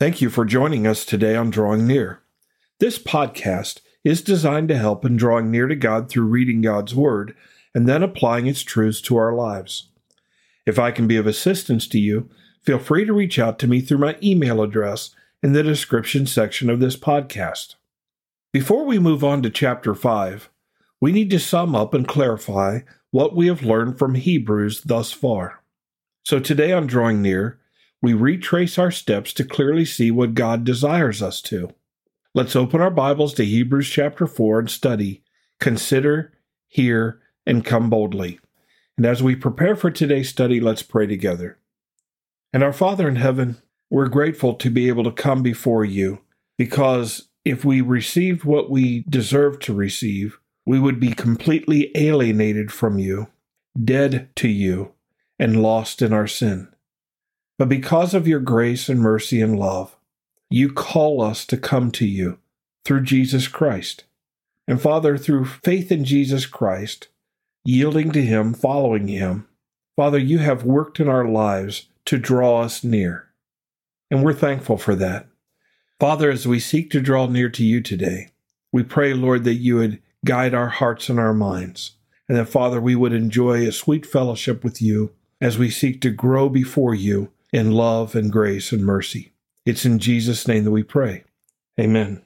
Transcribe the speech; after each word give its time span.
Thank 0.00 0.22
you 0.22 0.30
for 0.30 0.46
joining 0.46 0.86
us 0.86 1.04
today 1.04 1.36
on 1.36 1.50
Drawing 1.50 1.86
Near. 1.86 2.22
This 2.78 2.98
podcast 2.98 3.82
is 4.02 4.22
designed 4.22 4.68
to 4.68 4.78
help 4.78 5.04
in 5.04 5.18
drawing 5.18 5.50
near 5.50 5.68
to 5.68 5.76
God 5.76 6.08
through 6.08 6.24
reading 6.24 6.62
God's 6.62 6.94
Word 6.94 7.36
and 7.74 7.86
then 7.86 8.02
applying 8.02 8.46
its 8.46 8.62
truths 8.62 9.02
to 9.02 9.18
our 9.18 9.34
lives. 9.34 9.88
If 10.64 10.78
I 10.78 10.90
can 10.90 11.06
be 11.06 11.18
of 11.18 11.26
assistance 11.26 11.86
to 11.88 11.98
you, 11.98 12.30
feel 12.62 12.78
free 12.78 13.04
to 13.04 13.12
reach 13.12 13.38
out 13.38 13.58
to 13.58 13.66
me 13.66 13.82
through 13.82 13.98
my 13.98 14.16
email 14.22 14.62
address 14.62 15.14
in 15.42 15.52
the 15.52 15.62
description 15.62 16.24
section 16.24 16.70
of 16.70 16.80
this 16.80 16.96
podcast. 16.96 17.74
Before 18.54 18.86
we 18.86 18.98
move 18.98 19.22
on 19.22 19.42
to 19.42 19.50
chapter 19.50 19.94
5, 19.94 20.48
we 20.98 21.12
need 21.12 21.28
to 21.28 21.38
sum 21.38 21.74
up 21.74 21.92
and 21.92 22.08
clarify 22.08 22.78
what 23.10 23.36
we 23.36 23.48
have 23.48 23.62
learned 23.62 23.98
from 23.98 24.14
Hebrews 24.14 24.80
thus 24.80 25.12
far. 25.12 25.62
So 26.24 26.40
today 26.40 26.72
on 26.72 26.86
Drawing 26.86 27.20
Near, 27.20 27.59
we 28.02 28.14
retrace 28.14 28.78
our 28.78 28.90
steps 28.90 29.32
to 29.34 29.44
clearly 29.44 29.84
see 29.84 30.10
what 30.10 30.34
God 30.34 30.64
desires 30.64 31.22
us 31.22 31.42
to. 31.42 31.70
Let's 32.34 32.56
open 32.56 32.80
our 32.80 32.90
Bibles 32.90 33.34
to 33.34 33.44
Hebrews 33.44 33.90
chapter 33.90 34.26
4 34.26 34.60
and 34.60 34.70
study, 34.70 35.22
consider, 35.58 36.32
hear, 36.66 37.20
and 37.44 37.64
come 37.64 37.90
boldly. 37.90 38.40
And 38.96 39.04
as 39.04 39.22
we 39.22 39.34
prepare 39.36 39.76
for 39.76 39.90
today's 39.90 40.28
study, 40.28 40.60
let's 40.60 40.82
pray 40.82 41.06
together. 41.06 41.58
And 42.52 42.62
our 42.62 42.72
Father 42.72 43.08
in 43.08 43.16
heaven, 43.16 43.58
we're 43.90 44.08
grateful 44.08 44.54
to 44.54 44.70
be 44.70 44.88
able 44.88 45.04
to 45.04 45.12
come 45.12 45.42
before 45.42 45.84
you 45.84 46.20
because 46.56 47.28
if 47.44 47.64
we 47.64 47.80
received 47.80 48.44
what 48.44 48.70
we 48.70 49.04
deserve 49.08 49.58
to 49.60 49.74
receive, 49.74 50.38
we 50.66 50.78
would 50.78 51.00
be 51.00 51.12
completely 51.12 51.90
alienated 51.94 52.70
from 52.70 52.98
you, 52.98 53.28
dead 53.82 54.28
to 54.36 54.48
you, 54.48 54.92
and 55.38 55.62
lost 55.62 56.02
in 56.02 56.12
our 56.12 56.26
sin. 56.26 56.68
But 57.60 57.68
because 57.68 58.14
of 58.14 58.26
your 58.26 58.40
grace 58.40 58.88
and 58.88 59.00
mercy 59.00 59.42
and 59.42 59.58
love, 59.58 59.94
you 60.48 60.72
call 60.72 61.20
us 61.20 61.44
to 61.44 61.58
come 61.58 61.90
to 61.90 62.06
you 62.06 62.38
through 62.86 63.02
Jesus 63.02 63.48
Christ. 63.48 64.04
And 64.66 64.80
Father, 64.80 65.18
through 65.18 65.44
faith 65.44 65.92
in 65.92 66.06
Jesus 66.06 66.46
Christ, 66.46 67.08
yielding 67.62 68.12
to 68.12 68.22
Him, 68.22 68.54
following 68.54 69.08
Him, 69.08 69.46
Father, 69.94 70.16
you 70.16 70.38
have 70.38 70.64
worked 70.64 71.00
in 71.00 71.08
our 71.10 71.26
lives 71.26 71.88
to 72.06 72.16
draw 72.16 72.62
us 72.62 72.82
near. 72.82 73.28
And 74.10 74.24
we're 74.24 74.32
thankful 74.32 74.78
for 74.78 74.94
that. 74.94 75.26
Father, 75.98 76.30
as 76.30 76.48
we 76.48 76.60
seek 76.60 76.90
to 76.92 77.00
draw 77.02 77.26
near 77.26 77.50
to 77.50 77.62
you 77.62 77.82
today, 77.82 78.28
we 78.72 78.84
pray, 78.84 79.12
Lord, 79.12 79.44
that 79.44 79.56
you 79.56 79.76
would 79.76 80.00
guide 80.24 80.54
our 80.54 80.68
hearts 80.68 81.10
and 81.10 81.20
our 81.20 81.34
minds, 81.34 81.90
and 82.26 82.38
that, 82.38 82.46
Father, 82.46 82.80
we 82.80 82.96
would 82.96 83.12
enjoy 83.12 83.68
a 83.68 83.70
sweet 83.70 84.06
fellowship 84.06 84.64
with 84.64 84.80
you 84.80 85.12
as 85.42 85.58
we 85.58 85.68
seek 85.68 86.00
to 86.00 86.10
grow 86.10 86.48
before 86.48 86.94
you 86.94 87.30
in 87.52 87.72
love 87.72 88.14
and 88.14 88.30
grace 88.30 88.72
and 88.72 88.84
mercy. 88.84 89.32
It's 89.66 89.84
in 89.84 89.98
Jesus' 89.98 90.46
name 90.46 90.64
that 90.64 90.70
we 90.70 90.82
pray. 90.82 91.24
Amen. 91.78 92.22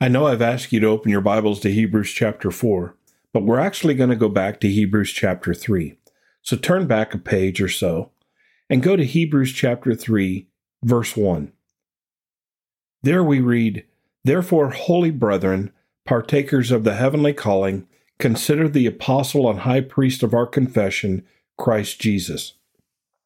I 0.00 0.08
know 0.08 0.26
I've 0.26 0.42
asked 0.42 0.72
you 0.72 0.80
to 0.80 0.88
open 0.88 1.10
your 1.10 1.20
Bibles 1.20 1.60
to 1.60 1.70
Hebrews 1.70 2.10
chapter 2.10 2.50
4, 2.50 2.96
but 3.32 3.44
we're 3.44 3.60
actually 3.60 3.94
going 3.94 4.10
to 4.10 4.16
go 4.16 4.28
back 4.28 4.60
to 4.60 4.68
Hebrews 4.68 5.12
chapter 5.12 5.54
3. 5.54 5.96
So 6.42 6.56
turn 6.56 6.86
back 6.86 7.14
a 7.14 7.18
page 7.18 7.60
or 7.60 7.68
so 7.68 8.10
and 8.68 8.82
go 8.82 8.96
to 8.96 9.04
Hebrews 9.04 9.52
chapter 9.52 9.94
3, 9.94 10.48
verse 10.82 11.16
1. 11.16 11.52
There 13.02 13.22
we 13.22 13.40
read, 13.40 13.84
Therefore, 14.24 14.70
holy 14.70 15.10
brethren, 15.10 15.72
partakers 16.04 16.70
of 16.70 16.84
the 16.84 16.94
heavenly 16.94 17.32
calling, 17.32 17.86
consider 18.18 18.68
the 18.68 18.86
apostle 18.86 19.50
and 19.50 19.60
high 19.60 19.80
priest 19.80 20.22
of 20.22 20.34
our 20.34 20.46
confession, 20.46 21.24
Christ 21.58 22.00
Jesus 22.00 22.54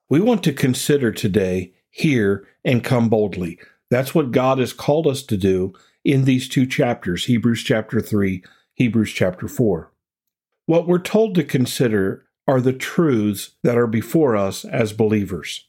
we 0.09 0.21
want 0.21 0.45
to 0.45 0.53
consider 0.53 1.11
today, 1.11 1.73
hear, 1.91 2.47
and 2.65 2.85
come 2.85 3.09
boldly. 3.09 3.59
That's 3.91 4.15
what 4.15 4.31
God 4.31 4.59
has 4.59 4.73
called 4.73 5.07
us 5.07 5.23
to 5.25 5.37
do 5.37 5.73
in 6.05 6.25
these 6.25 6.49
two 6.49 6.67
chapters 6.67 7.25
Hebrews 7.25 7.63
chapter 7.63 8.01
3, 8.01 8.43
Hebrews 8.75 9.13
chapter 9.13 9.49
4. 9.49 9.93
What 10.67 10.87
we're 10.87 10.99
told 10.99 11.35
to 11.35 11.45
consider 11.45 12.25
are 12.47 12.61
the 12.61 12.73
truths 12.73 13.53
that 13.63 13.77
are 13.77 13.89
before 13.89 14.37
us 14.37 14.65
as 14.65 14.93
believers. 14.93 15.67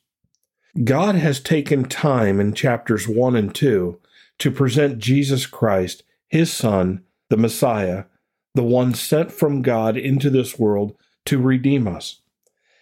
God 0.84 1.16
has 1.16 1.40
taken 1.40 1.86
time 1.86 2.40
in 2.40 2.54
chapters 2.54 3.08
1 3.08 3.36
and 3.36 3.54
2 3.54 4.00
to 4.38 4.52
present 4.52 5.00
Jesus 5.00 5.48
Christ, 5.48 6.04
his 6.28 6.54
Son, 6.54 7.04
the 7.30 7.38
Messiah, 7.38 8.04
the 8.54 8.64
one 8.64 8.94
sent 8.94 9.32
from 9.32 9.64
God 9.64 9.98
into 9.98 10.30
this 10.30 10.60
world 10.60 10.96
to 11.26 11.40
redeem 11.40 11.88
us. 11.88 12.22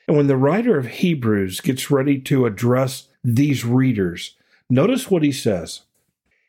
And 0.07 0.15
when 0.15 0.27
the 0.27 0.37
writer 0.37 0.77
of 0.77 0.87
Hebrews 0.87 1.61
gets 1.61 1.89
ready 1.89 2.19
to 2.21 2.45
address 2.45 3.07
these 3.23 3.65
readers, 3.65 4.35
notice 4.69 5.09
what 5.09 5.23
he 5.23 5.31
says. 5.31 5.81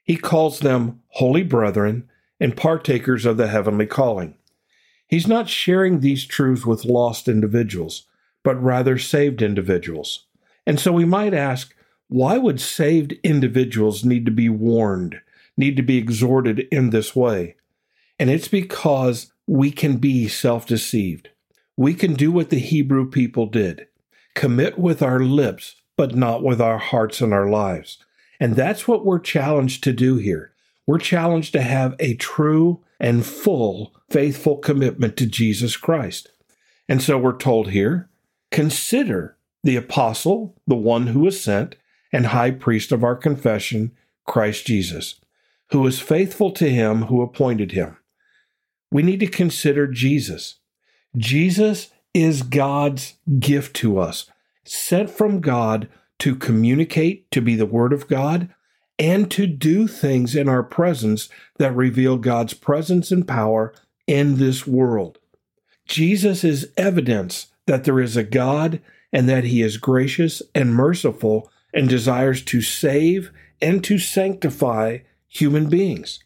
He 0.04 0.16
calls 0.16 0.60
them 0.60 1.00
holy 1.08 1.42
brethren 1.42 2.08
and 2.38 2.56
partakers 2.56 3.24
of 3.24 3.36
the 3.36 3.48
heavenly 3.48 3.86
calling. 3.86 4.36
He's 5.08 5.26
not 5.26 5.48
sharing 5.48 6.00
these 6.00 6.26
truths 6.26 6.66
with 6.66 6.84
lost 6.84 7.28
individuals, 7.28 8.06
but 8.42 8.62
rather 8.62 8.98
saved 8.98 9.40
individuals. 9.40 10.26
And 10.66 10.78
so 10.78 10.92
we 10.92 11.04
might 11.04 11.32
ask, 11.32 11.74
why 12.08 12.38
would 12.38 12.60
saved 12.60 13.14
individuals 13.22 14.04
need 14.04 14.24
to 14.26 14.30
be 14.30 14.48
warned, 14.48 15.20
need 15.56 15.76
to 15.76 15.82
be 15.82 15.96
exhorted 15.96 16.60
in 16.70 16.90
this 16.90 17.16
way? 17.16 17.56
And 18.18 18.30
it's 18.30 18.48
because 18.48 19.32
we 19.46 19.70
can 19.70 19.96
be 19.96 20.28
self 20.28 20.66
deceived 20.66 21.30
we 21.76 21.94
can 21.94 22.14
do 22.14 22.32
what 22.32 22.50
the 22.50 22.58
Hebrew 22.58 23.08
people 23.08 23.46
did 23.46 23.86
commit 24.34 24.78
with 24.78 25.02
our 25.02 25.20
lips, 25.20 25.76
but 25.96 26.14
not 26.14 26.42
with 26.42 26.60
our 26.60 26.78
hearts 26.78 27.20
and 27.20 27.32
our 27.32 27.48
lives. 27.48 27.98
And 28.38 28.54
that's 28.54 28.86
what 28.86 29.04
we're 29.04 29.18
challenged 29.18 29.82
to 29.84 29.92
do 29.92 30.16
here. 30.16 30.52
We're 30.86 30.98
challenged 30.98 31.52
to 31.52 31.62
have 31.62 31.94
a 31.98 32.14
true 32.14 32.82
and 33.00 33.24
full 33.24 33.94
faithful 34.10 34.58
commitment 34.58 35.16
to 35.16 35.26
Jesus 35.26 35.76
Christ. 35.76 36.28
And 36.88 37.02
so 37.02 37.18
we're 37.18 37.36
told 37.36 37.70
here 37.70 38.08
consider 38.50 39.36
the 39.64 39.76
apostle, 39.76 40.54
the 40.66 40.76
one 40.76 41.08
who 41.08 41.20
was 41.20 41.40
sent, 41.40 41.74
and 42.12 42.26
high 42.26 42.52
priest 42.52 42.92
of 42.92 43.02
our 43.02 43.16
confession, 43.16 43.92
Christ 44.24 44.66
Jesus, 44.66 45.20
who 45.72 45.84
is 45.86 45.98
faithful 45.98 46.52
to 46.52 46.70
him 46.70 47.02
who 47.02 47.20
appointed 47.20 47.72
him. 47.72 47.96
We 48.90 49.02
need 49.02 49.20
to 49.20 49.26
consider 49.26 49.88
Jesus. 49.88 50.60
Jesus 51.16 51.90
is 52.12 52.42
God's 52.42 53.14
gift 53.38 53.76
to 53.76 53.98
us, 53.98 54.30
sent 54.64 55.10
from 55.10 55.40
God 55.40 55.88
to 56.18 56.34
communicate, 56.34 57.30
to 57.30 57.40
be 57.40 57.56
the 57.56 57.66
Word 57.66 57.92
of 57.92 58.08
God, 58.08 58.48
and 58.98 59.30
to 59.30 59.46
do 59.46 59.86
things 59.86 60.34
in 60.34 60.48
our 60.48 60.62
presence 60.62 61.28
that 61.58 61.74
reveal 61.74 62.16
God's 62.16 62.54
presence 62.54 63.10
and 63.10 63.28
power 63.28 63.74
in 64.06 64.36
this 64.36 64.66
world. 64.66 65.18
Jesus 65.86 66.42
is 66.42 66.72
evidence 66.76 67.48
that 67.66 67.84
there 67.84 68.00
is 68.00 68.16
a 68.16 68.24
God 68.24 68.80
and 69.12 69.28
that 69.28 69.44
He 69.44 69.62
is 69.62 69.76
gracious 69.76 70.42
and 70.54 70.74
merciful 70.74 71.50
and 71.72 71.88
desires 71.88 72.42
to 72.44 72.62
save 72.62 73.30
and 73.60 73.84
to 73.84 73.98
sanctify 73.98 74.98
human 75.28 75.68
beings. 75.68 76.20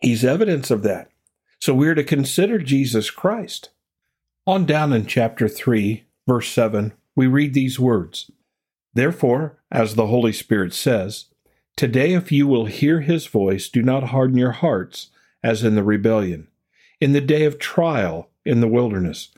He's 0.00 0.24
evidence 0.24 0.70
of 0.70 0.82
that. 0.82 1.10
So 1.60 1.74
we're 1.74 1.94
to 1.94 2.04
consider 2.04 2.58
Jesus 2.58 3.10
Christ. 3.10 3.70
On 4.44 4.66
down 4.66 4.92
in 4.92 5.06
chapter 5.06 5.46
3, 5.46 6.02
verse 6.26 6.48
7, 6.48 6.92
we 7.14 7.28
read 7.28 7.54
these 7.54 7.78
words 7.78 8.28
Therefore, 8.92 9.62
as 9.70 9.94
the 9.94 10.08
Holy 10.08 10.32
Spirit 10.32 10.74
says, 10.74 11.26
Today, 11.76 12.12
if 12.14 12.32
you 12.32 12.48
will 12.48 12.66
hear 12.66 13.02
his 13.02 13.26
voice, 13.26 13.68
do 13.68 13.82
not 13.82 14.08
harden 14.08 14.36
your 14.36 14.50
hearts, 14.50 15.10
as 15.44 15.62
in 15.62 15.76
the 15.76 15.84
rebellion, 15.84 16.48
in 17.00 17.12
the 17.12 17.20
day 17.20 17.44
of 17.44 17.60
trial 17.60 18.30
in 18.44 18.60
the 18.60 18.66
wilderness, 18.66 19.28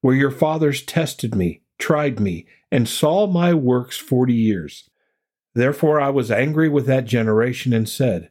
where 0.00 0.16
your 0.16 0.32
fathers 0.32 0.82
tested 0.82 1.36
me, 1.36 1.62
tried 1.78 2.18
me, 2.18 2.44
and 2.72 2.88
saw 2.88 3.28
my 3.28 3.54
works 3.54 3.96
forty 3.96 4.34
years. 4.34 4.90
Therefore 5.54 6.00
I 6.00 6.10
was 6.10 6.32
angry 6.32 6.68
with 6.68 6.86
that 6.86 7.04
generation 7.04 7.72
and 7.72 7.88
said, 7.88 8.28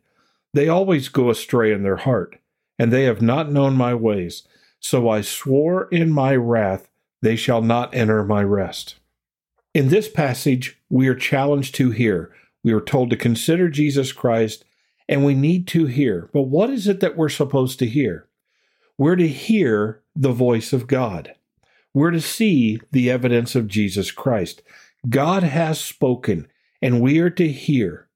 They 0.54 0.68
always 0.68 1.08
go 1.08 1.30
astray 1.30 1.72
in 1.72 1.84
their 1.84 1.96
heart, 1.96 2.38
and 2.78 2.92
they 2.92 3.06
have 3.06 3.22
not 3.22 3.50
known 3.50 3.78
my 3.78 3.96
ways. 3.96 4.46
So 4.80 5.10
I 5.10 5.22
swore 5.22 5.88
in 5.90 6.12
my 6.12 6.36
wrath, 6.36 6.90
they 7.22 7.36
shall 7.36 7.62
not 7.62 7.94
enter 7.96 8.24
my 8.24 8.44
rest. 8.44 8.96
In 9.74 9.90
this 9.90 10.10
passage, 10.10 10.80
we 10.90 11.08
are 11.08 11.16
challenged 11.16 11.76
to 11.76 11.92
hear. 11.92 12.34
We 12.64 12.74
are 12.74 12.82
told 12.82 13.10
to 13.10 13.18
consider 13.18 13.70
Jesus 13.70 14.12
Christ, 14.12 14.66
and 15.08 15.24
we 15.24 15.34
need 15.34 15.68
to 15.70 15.86
hear. 15.86 16.30
But 16.34 16.44
what 16.44 16.70
is 16.70 16.88
it 16.88 17.00
that 17.00 17.18
we're 17.18 17.30
supposed 17.30 17.80
to 17.80 17.86
hear? 17.86 18.28
We're 18.98 19.16
to 19.16 19.28
hear 19.28 20.02
the 20.16 20.32
voice 20.32 20.74
of 20.74 20.88
God. 20.88 21.36
We're 21.94 22.12
to 22.12 22.22
see 22.22 22.80
the 22.92 23.10
evidence 23.10 23.56
of 23.56 23.68
Jesus 23.68 24.12
Christ. 24.12 24.62
God 25.10 25.44
has 25.44 25.80
spoken, 25.80 26.48
and 26.82 27.02
we 27.02 27.20
are 27.20 27.30
to 27.32 27.48
hear. 27.48 28.10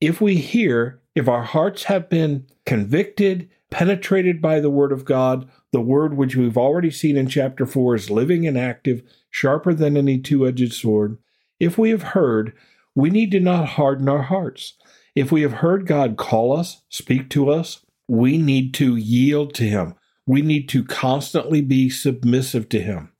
If 0.00 0.20
we 0.20 0.36
hear, 0.36 1.00
if 1.14 1.28
our 1.28 1.42
hearts 1.42 1.84
have 1.84 2.08
been 2.08 2.46
convicted, 2.66 3.50
penetrated 3.70 4.40
by 4.40 4.60
the 4.60 4.70
Word 4.70 4.92
of 4.92 5.04
God, 5.04 5.48
the 5.72 5.80
Word 5.80 6.16
which 6.16 6.36
we've 6.36 6.58
already 6.58 6.90
seen 6.90 7.16
in 7.16 7.26
chapter 7.26 7.66
4 7.66 7.94
is 7.94 8.10
living 8.10 8.46
and 8.46 8.58
active, 8.58 9.02
sharper 9.30 9.74
than 9.74 9.96
any 9.96 10.18
two 10.18 10.46
edged 10.46 10.72
sword. 10.74 11.18
If 11.58 11.78
we 11.78 11.90
have 11.90 12.02
heard, 12.02 12.52
we 12.94 13.10
need 13.10 13.30
to 13.32 13.40
not 13.40 13.70
harden 13.70 14.08
our 14.08 14.22
hearts. 14.22 14.74
If 15.14 15.32
we 15.32 15.42
have 15.42 15.54
heard 15.54 15.86
God 15.86 16.16
call 16.16 16.56
us, 16.56 16.82
speak 16.88 17.30
to 17.30 17.50
us, 17.50 17.84
we 18.06 18.36
need 18.36 18.74
to 18.74 18.96
yield 18.96 19.54
to 19.54 19.64
Him. 19.64 19.94
We 20.26 20.42
need 20.42 20.68
to 20.70 20.84
constantly 20.84 21.62
be 21.62 21.88
submissive 21.88 22.68
to 22.70 22.80
Him. 22.80 23.12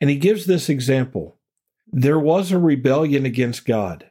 And 0.00 0.08
He 0.08 0.16
gives 0.16 0.46
this 0.46 0.68
example. 0.68 1.38
There 1.88 2.18
was 2.18 2.52
a 2.52 2.58
rebellion 2.58 3.26
against 3.26 3.66
God. 3.66 4.10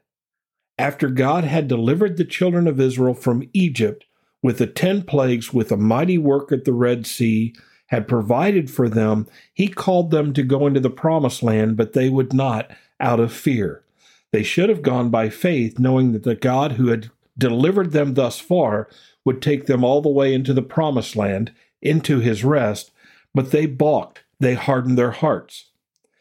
After 0.77 1.07
God 1.07 1.45
had 1.45 1.69
delivered 1.69 2.18
the 2.18 2.25
children 2.25 2.68
of 2.68 2.80
Israel 2.80 3.13
from 3.13 3.50
Egypt 3.53 4.06
with 4.44 4.57
the 4.57 4.68
ten 4.68 5.03
plagues, 5.03 5.53
with 5.53 5.71
a 5.71 5.77
mighty 5.77 6.18
work 6.18 6.51
at 6.51 6.65
the 6.65 6.74
Red 6.74 7.06
Sea, 7.06 7.56
had 7.88 8.08
provided 8.08 8.70
for 8.70 8.90
them, 8.90 9.28
He 9.54 9.68
called 9.68 10.12
them 10.12 10.34
to 10.34 10.44
go 10.44 10.68
into 10.68 10.80
the 10.80 10.90
promised 10.90 11.44
land, 11.44 11.78
but 11.78 11.94
they 11.94 12.10
would 12.10 12.34
not 12.34 12.72
out 13.00 13.20
of 13.20 13.34
fear. 13.34 13.84
They 14.32 14.44
should 14.44 14.70
have 14.70 14.82
gone 14.82 15.10
by 15.10 15.30
faith, 15.30 15.80
knowing 15.80 16.12
that 16.14 16.24
the 16.24 16.36
God 16.36 16.74
who 16.74 16.88
had 16.88 17.10
delivered 17.38 17.92
them 17.92 18.14
thus 18.14 18.40
far 18.40 18.90
would 19.24 19.42
take 19.42 19.66
them 19.66 19.84
all 19.84 20.02
the 20.02 20.10
way 20.10 20.34
into 20.34 20.54
the 20.54 20.62
promised 20.62 21.16
land, 21.16 21.52
into 21.82 22.20
his 22.20 22.44
rest, 22.44 22.92
but 23.34 23.52
they 23.52 23.66
balked, 23.66 24.24
they 24.40 24.56
hardened 24.56 24.98
their 24.98 25.12
hearts. 25.12 25.72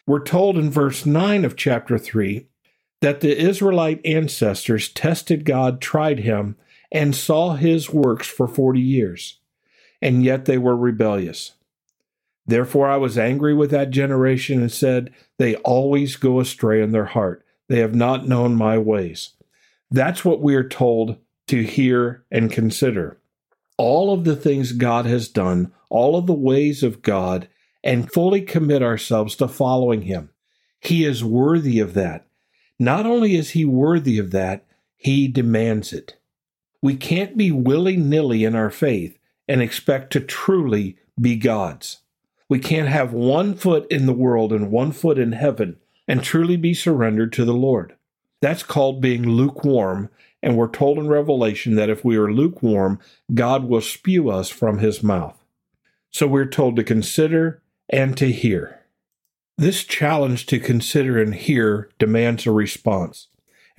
We're 0.06 0.22
told 0.22 0.58
in 0.58 0.70
verse 0.70 1.06
9 1.06 1.44
of 1.44 1.56
chapter 1.56 1.98
3 1.98 2.46
that 3.00 3.20
the 3.20 3.36
Israelite 3.36 4.00
ancestors 4.04 4.88
tested 4.88 5.44
God, 5.44 5.80
tried 5.80 6.20
him, 6.20 6.56
and 6.92 7.14
saw 7.14 7.54
his 7.54 7.90
works 7.90 8.26
for 8.26 8.46
40 8.46 8.80
years, 8.80 9.40
and 10.00 10.24
yet 10.24 10.44
they 10.44 10.58
were 10.58 10.76
rebellious. 10.76 11.52
Therefore 12.46 12.88
I 12.88 12.96
was 12.96 13.16
angry 13.16 13.54
with 13.54 13.70
that 13.70 13.90
generation 13.90 14.60
and 14.60 14.70
said, 14.70 15.12
They 15.38 15.56
always 15.56 16.16
go 16.16 16.40
astray 16.40 16.82
in 16.82 16.92
their 16.92 17.06
heart. 17.06 17.44
They 17.68 17.78
have 17.78 17.94
not 17.94 18.28
known 18.28 18.56
my 18.56 18.76
ways. 18.78 19.30
That's 19.90 20.24
what 20.24 20.42
we 20.42 20.54
are 20.54 20.68
told 20.68 21.16
to 21.48 21.62
hear 21.62 22.24
and 22.30 22.52
consider. 22.52 23.18
All 23.76 24.12
of 24.12 24.24
the 24.24 24.36
things 24.36 24.72
God 24.72 25.06
has 25.06 25.28
done, 25.28 25.72
all 25.88 26.16
of 26.16 26.26
the 26.26 26.34
ways 26.34 26.82
of 26.82 27.02
God, 27.02 27.48
and 27.82 28.12
fully 28.12 28.42
commit 28.42 28.82
ourselves 28.82 29.36
to 29.36 29.48
following 29.48 30.02
Him. 30.02 30.30
He 30.80 31.04
is 31.04 31.24
worthy 31.24 31.80
of 31.80 31.94
that. 31.94 32.26
Not 32.78 33.06
only 33.06 33.36
is 33.36 33.50
He 33.50 33.64
worthy 33.64 34.18
of 34.18 34.30
that, 34.32 34.66
He 34.96 35.28
demands 35.28 35.92
it. 35.92 36.16
We 36.82 36.96
can't 36.96 37.36
be 37.36 37.50
willy 37.50 37.96
nilly 37.96 38.44
in 38.44 38.54
our 38.54 38.70
faith 38.70 39.18
and 39.48 39.62
expect 39.62 40.12
to 40.12 40.20
truly 40.20 40.96
be 41.20 41.36
God's. 41.36 42.00
We 42.48 42.58
can't 42.58 42.88
have 42.88 43.12
one 43.12 43.54
foot 43.54 43.86
in 43.90 44.06
the 44.06 44.12
world 44.12 44.52
and 44.52 44.70
one 44.70 44.92
foot 44.92 45.18
in 45.18 45.32
heaven 45.32 45.76
and 46.06 46.22
truly 46.22 46.56
be 46.56 46.74
surrendered 46.74 47.32
to 47.34 47.44
the 47.44 47.54
Lord. 47.54 47.94
That's 48.40 48.62
called 48.62 49.00
being 49.00 49.26
lukewarm, 49.26 50.10
and 50.42 50.56
we're 50.56 50.68
told 50.68 50.98
in 50.98 51.08
Revelation 51.08 51.76
that 51.76 51.88
if 51.88 52.04
we 52.04 52.16
are 52.16 52.30
lukewarm, 52.30 52.98
God 53.32 53.64
will 53.64 53.80
spew 53.80 54.28
us 54.28 54.50
from 54.50 54.78
his 54.78 55.02
mouth. 55.02 55.42
So 56.10 56.26
we're 56.26 56.46
told 56.46 56.76
to 56.76 56.84
consider 56.84 57.62
and 57.88 58.16
to 58.18 58.30
hear. 58.30 58.80
This 59.56 59.84
challenge 59.84 60.46
to 60.46 60.58
consider 60.58 61.20
and 61.20 61.34
hear 61.34 61.88
demands 61.98 62.46
a 62.46 62.50
response. 62.50 63.28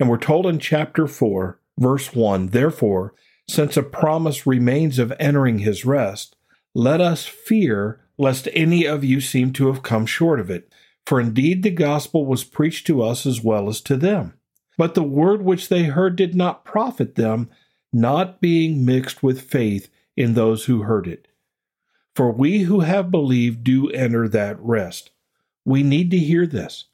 And 0.00 0.08
we're 0.08 0.18
told 0.18 0.46
in 0.46 0.58
chapter 0.58 1.06
4, 1.06 1.60
verse 1.78 2.14
1 2.14 2.48
Therefore, 2.48 3.14
since 3.48 3.76
a 3.76 3.82
promise 3.82 4.46
remains 4.46 4.98
of 4.98 5.12
entering 5.18 5.60
his 5.60 5.84
rest, 5.84 6.36
let 6.74 7.00
us 7.00 7.26
fear 7.26 8.00
lest 8.18 8.48
any 8.52 8.84
of 8.84 9.04
you 9.04 9.20
seem 9.20 9.52
to 9.52 9.68
have 9.68 9.82
come 9.82 10.06
short 10.06 10.40
of 10.40 10.50
it. 10.50 10.72
For 11.06 11.20
indeed 11.20 11.62
the 11.62 11.70
gospel 11.70 12.26
was 12.26 12.44
preached 12.44 12.86
to 12.88 13.02
us 13.02 13.26
as 13.26 13.42
well 13.42 13.68
as 13.68 13.80
to 13.82 13.96
them. 13.96 14.34
But 14.76 14.94
the 14.94 15.02
word 15.02 15.42
which 15.42 15.68
they 15.68 15.84
heard 15.84 16.16
did 16.16 16.34
not 16.34 16.64
profit 16.64 17.14
them, 17.14 17.48
not 17.92 18.40
being 18.40 18.84
mixed 18.84 19.22
with 19.22 19.40
faith 19.40 19.88
in 20.16 20.34
those 20.34 20.64
who 20.64 20.82
heard 20.82 21.06
it. 21.06 21.28
For 22.14 22.32
we 22.32 22.60
who 22.60 22.80
have 22.80 23.10
believed 23.10 23.62
do 23.62 23.90
enter 23.90 24.28
that 24.28 24.58
rest. 24.60 25.10
We 25.64 25.82
need 25.82 26.10
to 26.10 26.18
hear 26.18 26.46
this. 26.46 26.86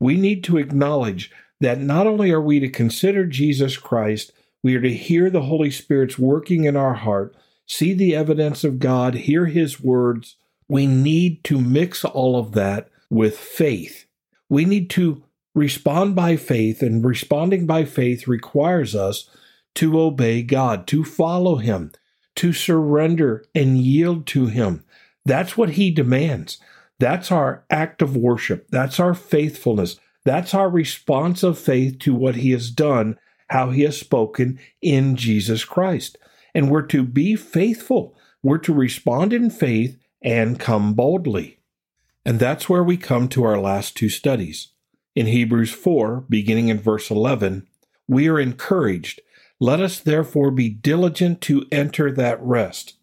We 0.00 0.16
need 0.16 0.44
to 0.44 0.56
acknowledge 0.56 1.30
that 1.60 1.80
not 1.80 2.06
only 2.06 2.30
are 2.30 2.40
we 2.40 2.60
to 2.60 2.68
consider 2.68 3.26
Jesus 3.26 3.76
Christ, 3.76 4.32
we 4.62 4.74
are 4.74 4.80
to 4.80 4.92
hear 4.92 5.30
the 5.30 5.42
Holy 5.42 5.70
Spirit's 5.70 6.18
working 6.18 6.64
in 6.64 6.76
our 6.76 6.94
heart, 6.94 7.34
see 7.66 7.92
the 7.94 8.14
evidence 8.14 8.64
of 8.64 8.78
God, 8.78 9.14
hear 9.14 9.46
His 9.46 9.80
words. 9.80 10.36
We 10.68 10.86
need 10.86 11.44
to 11.44 11.60
mix 11.60 12.04
all 12.04 12.38
of 12.38 12.52
that 12.52 12.88
with 13.10 13.38
faith. 13.38 14.06
We 14.48 14.64
need 14.64 14.90
to 14.90 15.22
respond 15.54 16.14
by 16.14 16.36
faith, 16.36 16.82
and 16.82 17.04
responding 17.04 17.66
by 17.66 17.84
faith 17.84 18.28
requires 18.28 18.94
us 18.94 19.28
to 19.74 20.00
obey 20.00 20.42
God, 20.42 20.86
to 20.88 21.04
follow 21.04 21.56
Him, 21.56 21.92
to 22.36 22.52
surrender 22.52 23.44
and 23.54 23.78
yield 23.78 24.26
to 24.28 24.46
Him. 24.46 24.84
That's 25.24 25.56
what 25.56 25.70
He 25.70 25.90
demands. 25.90 26.58
That's 26.98 27.30
our 27.30 27.64
act 27.70 28.02
of 28.02 28.16
worship. 28.16 28.66
That's 28.70 28.98
our 28.98 29.14
faithfulness. 29.14 29.98
That's 30.24 30.52
our 30.52 30.68
response 30.68 31.42
of 31.42 31.58
faith 31.58 31.98
to 32.00 32.14
what 32.14 32.36
He 32.36 32.50
has 32.50 32.70
done, 32.70 33.18
how 33.48 33.70
He 33.70 33.82
has 33.82 33.98
spoken 33.98 34.58
in 34.80 35.16
Jesus 35.16 35.64
Christ. 35.64 36.16
And 36.54 36.70
we're 36.70 36.82
to 36.82 37.02
be 37.02 37.36
faithful. 37.36 38.16
We're 38.42 38.58
to 38.58 38.72
respond 38.72 39.32
in 39.32 39.50
faith 39.50 39.98
and 40.22 40.58
come 40.58 40.94
boldly. 40.94 41.58
And 42.24 42.38
that's 42.38 42.68
where 42.68 42.84
we 42.84 42.96
come 42.96 43.28
to 43.28 43.44
our 43.44 43.58
last 43.58 43.96
two 43.96 44.08
studies. 44.08 44.68
In 45.14 45.26
Hebrews 45.26 45.72
4, 45.72 46.24
beginning 46.28 46.68
in 46.68 46.78
verse 46.78 47.10
11, 47.10 47.66
we 48.06 48.28
are 48.28 48.38
encouraged, 48.38 49.20
Let 49.58 49.80
us 49.80 49.98
therefore 49.98 50.50
be 50.50 50.68
diligent 50.68 51.40
to 51.42 51.66
enter 51.72 52.12
that 52.12 52.40
rest, 52.42 52.94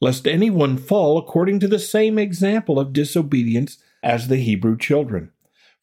lest 0.00 0.26
anyone 0.26 0.76
fall 0.76 1.18
according 1.18 1.60
to 1.60 1.68
the 1.68 1.78
same 1.78 2.18
example 2.18 2.78
of 2.78 2.92
disobedience 2.92 3.78
as 4.02 4.28
the 4.28 4.36
Hebrew 4.36 4.76
children. 4.76 5.32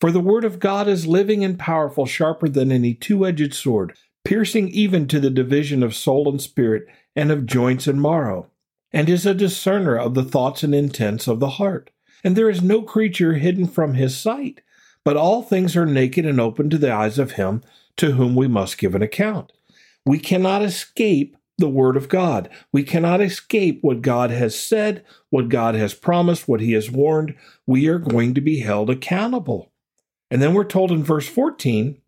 For 0.01 0.11
the 0.11 0.19
word 0.19 0.45
of 0.45 0.59
God 0.59 0.87
is 0.87 1.07
living 1.07 1.43
and 1.43 1.57
powerful, 1.57 2.05
sharper 2.05 2.49
than 2.49 2.71
any 2.71 2.93
two 2.93 3.25
edged 3.25 3.53
sword, 3.53 3.97
piercing 4.23 4.69
even 4.69 5.07
to 5.07 5.19
the 5.19 5.29
division 5.29 5.83
of 5.83 5.95
soul 5.95 6.29
and 6.29 6.41
spirit, 6.41 6.85
and 7.15 7.31
of 7.31 7.45
joints 7.45 7.87
and 7.87 8.01
marrow, 8.01 8.51
and 8.91 9.09
is 9.09 9.25
a 9.25 9.33
discerner 9.33 9.97
of 9.97 10.13
the 10.13 10.23
thoughts 10.23 10.63
and 10.63 10.75
intents 10.75 11.27
of 11.27 11.39
the 11.39 11.51
heart 11.51 11.91
and 12.25 12.35
there 12.35 12.49
is 12.49 12.63
no 12.63 12.81
creature 12.81 13.33
hidden 13.35 13.67
from 13.67 13.93
his 13.93 14.17
sight, 14.17 14.61
but 15.03 15.15
all 15.15 15.43
things 15.43 15.75
are 15.75 15.85
naked 15.85 16.25
and 16.25 16.41
open 16.41 16.71
to 16.71 16.77
the 16.79 16.91
eyes 16.91 17.19
of 17.19 17.33
him 17.33 17.61
to 17.97 18.13
whom 18.13 18.35
we 18.35 18.47
must 18.47 18.79
give 18.79 18.95
an 18.95 19.03
account. 19.03 19.51
We 20.07 20.17
cannot 20.17 20.63
escape 20.63 21.37
the 21.59 21.69
Word 21.69 21.95
of 21.95 22.09
God. 22.09 22.49
We 22.73 22.83
cannot 22.83 23.21
escape 23.21 23.79
what 23.81 24.01
God 24.01 24.31
has 24.31 24.59
said, 24.59 25.05
what 25.29 25.49
God 25.49 25.75
has 25.75 25.93
promised, 25.93 26.47
what 26.47 26.61
He 26.61 26.73
has 26.73 26.91
warned. 26.91 27.35
We 27.65 27.87
are 27.87 27.99
going 27.99 28.33
to 28.33 28.41
be 28.41 28.59
held 28.59 28.89
accountable. 28.89 29.71
And 30.29 30.41
then 30.41 30.53
we're 30.53 30.65
told 30.65 30.91
in 30.91 31.03
verse 31.03 31.27
14 31.27 32.01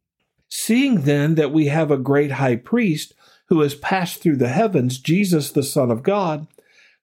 Seeing 0.50 1.02
then 1.02 1.36
that 1.36 1.52
we 1.52 1.68
have 1.68 1.92
a 1.92 1.98
great 1.98 2.34
high 2.34 2.56
priest 2.56 3.14
who 3.48 3.62
has 3.62 3.76
passed 3.76 4.22
through 4.22 4.38
the 4.38 4.50
heavens, 4.50 4.98
Jesus 4.98 5.52
the 5.52 5.64
Son 5.64 5.92
of 5.92 6.04
God, 6.04 6.48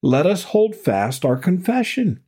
let 0.03 0.27
us 0.27 0.45
hold 0.45 0.75
fast 0.75 1.25
our 1.25 1.37
confession. 1.37 2.21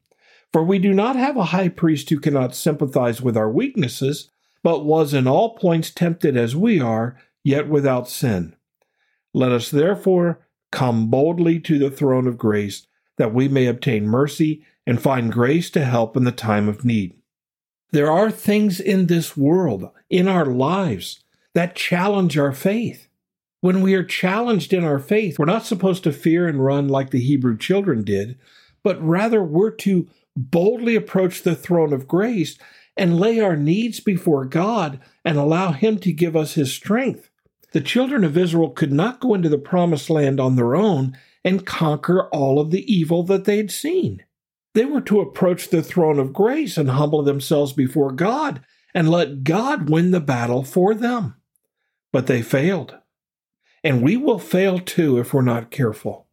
For 0.53 0.63
we 0.63 0.79
do 0.79 0.95
not 0.95 1.17
have 1.17 1.37
a 1.37 1.47
high 1.47 1.69
priest 1.69 2.09
who 2.09 2.19
cannot 2.19 2.55
sympathize 2.55 3.21
with 3.21 3.37
our 3.37 3.51
weaknesses, 3.51 4.31
but 4.63 4.85
was 4.85 5.13
in 5.13 5.27
all 5.27 5.57
points 5.57 5.91
tempted 5.91 6.37
as 6.37 6.57
we 6.57 6.81
are, 6.81 7.19
yet 7.45 7.69
without 7.69 8.09
sin. 8.09 8.57
Let 9.35 9.53
us 9.53 9.71
therefore 9.71 10.41
come 10.73 11.09
boldly 11.11 11.61
to 11.61 11.79
the 11.79 11.91
throne 11.91 12.27
of 12.27 12.39
grace, 12.39 12.87
that 13.19 13.35
we 13.35 13.49
may 13.49 13.67
obtain 13.67 14.07
mercy 14.07 14.65
and 14.87 15.01
find 15.01 15.33
grace 15.33 15.69
to 15.71 15.85
help 15.85 16.17
in 16.17 16.25
the 16.25 16.33
time 16.33 16.69
of 16.69 16.85
need. 16.85 17.16
There 17.97 18.13
are 18.13 18.31
things 18.31 18.79
in 18.79 19.07
this 19.07 19.39
world, 19.39 19.91
in 20.11 20.29
our 20.29 20.45
lives, 20.45 21.25
that 21.55 21.75
challenge 21.75 22.37
our 22.37 22.53
faith. 22.53 23.09
When 23.63 23.81
we 23.81 23.95
are 23.95 24.05
challenged 24.05 24.75
in 24.75 24.85
our 24.85 24.99
faith, 24.99 25.39
we're 25.39 25.47
not 25.47 25.65
supposed 25.65 26.05
to 26.05 26.13
fear 26.13 26.47
and 26.47 26.63
run 26.63 26.89
like 26.89 27.09
the 27.09 27.23
Hebrew 27.23 27.57
children 27.57 28.05
did, 28.05 28.37
but 28.83 29.03
rather 29.03 29.43
we're 29.43 29.71
to 29.77 30.11
boldly 30.37 30.95
approach 30.95 31.41
the 31.41 31.57
throne 31.57 31.95
of 31.95 32.07
grace 32.07 32.59
and 32.99 33.19
lay 33.19 33.41
our 33.41 33.57
needs 33.57 33.99
before 34.01 34.45
God 34.45 35.01
and 35.25 35.39
allow 35.39 35.73
Him 35.73 35.99
to 36.01 36.13
give 36.13 36.37
us 36.37 36.53
His 36.53 36.75
strength. 36.75 37.31
The 37.73 37.81
children 37.81 38.25
of 38.25 38.37
Israel 38.37 38.69
could 38.69 38.93
not 38.93 39.21
go 39.21 39.33
into 39.33 39.49
the 39.49 39.57
promised 39.57 40.11
land 40.11 40.39
on 40.39 40.57
their 40.57 40.77
own 40.77 41.17
and 41.43 41.65
conquer 41.65 42.29
all 42.29 42.61
of 42.61 42.71
the 42.73 42.85
evil 42.95 43.23
that 43.23 43.47
they 43.47 43.57
had 43.57 43.71
seen. 43.71 44.23
They 44.77 44.85
were 44.85 45.01
to 45.01 45.23
approach 45.23 45.71
the 45.71 45.83
throne 45.83 46.19
of 46.19 46.35
grace 46.35 46.77
and 46.77 46.91
humble 46.91 47.23
themselves 47.23 47.73
before 47.73 48.13
God 48.13 48.61
and 48.93 49.09
let 49.09 49.43
God 49.43 49.89
win 49.89 50.11
the 50.11 50.21
battle 50.21 50.65
for 50.65 50.95
them. 50.95 51.35
But 52.13 52.27
they 52.27 52.43
failed. 52.43 52.95
And 53.83 54.03
we 54.03 54.19
will 54.19 54.39
fail 54.39 54.79
too 54.79 55.17
if 55.17 55.33
we're 55.33 55.41
not 55.41 55.71
careful. 55.71 56.27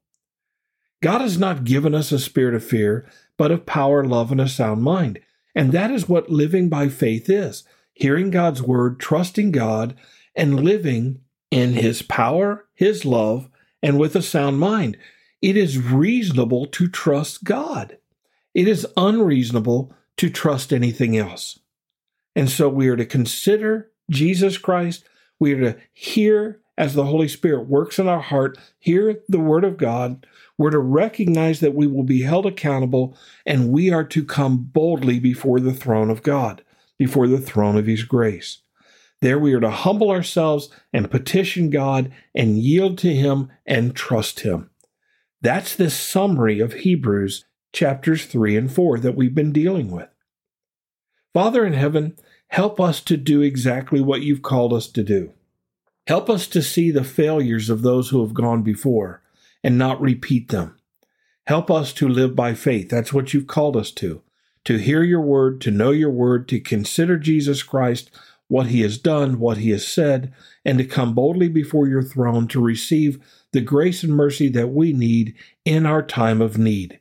God 1.01 1.21
has 1.21 1.37
not 1.37 1.63
given 1.63 1.95
us 1.95 2.11
a 2.11 2.19
spirit 2.19 2.53
of 2.53 2.65
fear, 2.65 3.09
but 3.37 3.49
of 3.49 3.65
power, 3.65 4.03
love, 4.03 4.29
and 4.29 4.41
a 4.41 4.49
sound 4.49 4.81
mind. 4.81 5.21
And 5.55 5.71
that 5.71 5.89
is 5.89 6.09
what 6.09 6.29
living 6.29 6.67
by 6.67 6.89
faith 6.89 7.29
is 7.29 7.63
hearing 7.93 8.29
God's 8.29 8.61
word, 8.61 8.99
trusting 8.99 9.53
God, 9.53 9.95
and 10.35 10.65
living 10.65 11.21
in 11.49 11.75
His 11.75 12.01
power, 12.01 12.65
His 12.73 13.05
love, 13.05 13.49
and 13.81 13.97
with 13.97 14.17
a 14.17 14.21
sound 14.21 14.59
mind. 14.59 14.97
It 15.41 15.55
is 15.55 15.79
reasonable 15.79 16.65
to 16.65 16.89
trust 16.89 17.45
God. 17.45 17.99
It 18.53 18.67
is 18.67 18.87
unreasonable 18.95 19.93
to 20.17 20.29
trust 20.29 20.71
anything 20.71 21.17
else. 21.17 21.59
And 22.35 22.49
so 22.49 22.69
we 22.69 22.87
are 22.89 22.95
to 22.95 23.05
consider 23.05 23.91
Jesus 24.09 24.57
Christ. 24.57 25.05
We 25.39 25.53
are 25.53 25.73
to 25.73 25.79
hear 25.91 26.61
as 26.77 26.93
the 26.93 27.05
Holy 27.05 27.27
Spirit 27.27 27.67
works 27.67 27.99
in 27.99 28.07
our 28.07 28.19
heart, 28.19 28.57
hear 28.79 29.21
the 29.27 29.39
Word 29.39 29.63
of 29.63 29.77
God. 29.77 30.25
We're 30.57 30.71
to 30.71 30.79
recognize 30.79 31.59
that 31.59 31.75
we 31.75 31.87
will 31.87 32.03
be 32.03 32.23
held 32.23 32.45
accountable 32.45 33.15
and 33.45 33.71
we 33.71 33.91
are 33.91 34.03
to 34.05 34.25
come 34.25 34.57
boldly 34.57 35.19
before 35.19 35.59
the 35.59 35.73
throne 35.73 36.09
of 36.09 36.23
God, 36.23 36.63
before 36.97 37.27
the 37.27 37.41
throne 37.41 37.77
of 37.77 37.85
His 37.85 38.03
grace. 38.03 38.61
There 39.21 39.39
we 39.39 39.53
are 39.53 39.59
to 39.59 39.69
humble 39.69 40.09
ourselves 40.09 40.69
and 40.91 41.09
petition 41.09 41.69
God 41.69 42.11
and 42.35 42.57
yield 42.57 42.97
to 42.99 43.13
Him 43.13 43.51
and 43.65 43.95
trust 43.95 44.41
Him. 44.41 44.69
That's 45.41 45.75
the 45.75 45.89
summary 45.89 46.59
of 46.59 46.73
Hebrews 46.73 47.45
chapters 47.73 48.25
3 48.25 48.55
and 48.55 48.71
4 48.71 48.99
that 48.99 49.15
we've 49.15 49.35
been 49.35 49.51
dealing 49.51 49.91
with. 49.91 50.07
Father 51.33 51.65
in 51.65 51.73
heaven, 51.73 52.15
help 52.47 52.79
us 52.79 53.01
to 53.01 53.17
do 53.17 53.41
exactly 53.41 53.99
what 53.99 54.21
you've 54.21 54.43
called 54.43 54.71
us 54.71 54.87
to 54.87 55.03
do. 55.03 55.33
Help 56.05 56.29
us 56.29 56.47
to 56.47 56.61
see 56.61 56.91
the 56.91 57.03
failures 57.03 57.69
of 57.69 57.81
those 57.81 58.09
who 58.09 58.21
have 58.21 58.33
gone 58.33 58.61
before 58.61 59.21
and 59.63 59.77
not 59.77 59.99
repeat 59.99 60.49
them. 60.49 60.77
Help 61.47 61.71
us 61.71 61.91
to 61.93 62.07
live 62.07 62.35
by 62.35 62.53
faith. 62.53 62.89
That's 62.89 63.11
what 63.11 63.33
you've 63.33 63.47
called 63.47 63.75
us 63.75 63.91
to. 63.91 64.21
To 64.65 64.77
hear 64.77 65.03
your 65.03 65.21
word, 65.21 65.59
to 65.61 65.71
know 65.71 65.91
your 65.91 66.11
word, 66.11 66.47
to 66.49 66.59
consider 66.59 67.17
Jesus 67.17 67.63
Christ, 67.63 68.11
what 68.47 68.67
he 68.67 68.81
has 68.81 68.97
done, 68.97 69.39
what 69.39 69.57
he 69.57 69.71
has 69.71 69.87
said, 69.87 70.33
and 70.63 70.77
to 70.77 70.85
come 70.85 71.13
boldly 71.15 71.49
before 71.49 71.87
your 71.87 72.03
throne 72.03 72.47
to 72.49 72.61
receive 72.61 73.19
the 73.51 73.61
grace 73.61 74.03
and 74.03 74.13
mercy 74.13 74.47
that 74.49 74.69
we 74.69 74.93
need 74.93 75.33
in 75.65 75.85
our 75.85 76.01
time 76.01 76.41
of 76.41 76.57
need. 76.57 76.99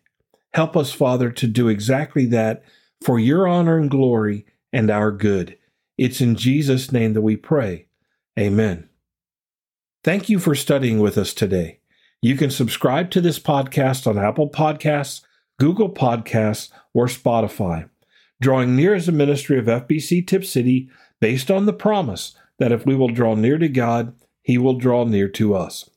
Help 0.54 0.76
us, 0.76 0.92
Father, 0.92 1.30
to 1.30 1.46
do 1.46 1.68
exactly 1.68 2.26
that 2.26 2.62
for 3.00 3.18
your 3.18 3.48
honor 3.48 3.78
and 3.78 3.90
glory 3.90 4.46
and 4.72 4.90
our 4.90 5.10
good. 5.10 5.58
It's 5.98 6.20
in 6.20 6.36
Jesus' 6.36 6.92
name 6.92 7.14
that 7.14 7.22
we 7.22 7.36
pray. 7.36 7.86
Amen. 8.38 8.88
Thank 10.04 10.28
you 10.28 10.38
for 10.38 10.54
studying 10.54 10.98
with 10.98 11.16
us 11.16 11.32
today. 11.32 11.80
You 12.20 12.36
can 12.36 12.50
subscribe 12.50 13.10
to 13.10 13.20
this 13.20 13.38
podcast 13.38 14.06
on 14.06 14.18
Apple 14.18 14.48
Podcasts, 14.48 15.22
Google 15.58 15.90
Podcasts, 15.90 16.70
or 16.94 17.06
Spotify. 17.06 17.88
Drawing 18.40 18.74
Near 18.74 18.94
is 18.94 19.08
a 19.08 19.12
ministry 19.12 19.58
of 19.58 19.66
FBC 19.66 20.26
Tipp 20.26 20.44
City 20.44 20.90
based 21.20 21.50
on 21.50 21.66
the 21.66 21.72
promise 21.72 22.34
that 22.58 22.72
if 22.72 22.84
we 22.84 22.94
will 22.94 23.08
draw 23.08 23.34
near 23.34 23.58
to 23.58 23.68
God, 23.68 24.14
He 24.42 24.58
will 24.58 24.74
draw 24.74 25.04
near 25.04 25.28
to 25.28 25.54
us. 25.54 25.88